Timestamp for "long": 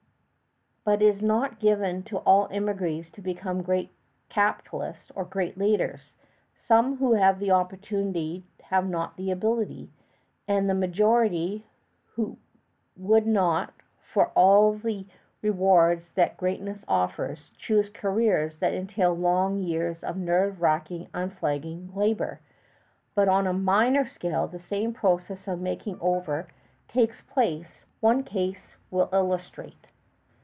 19.15-19.59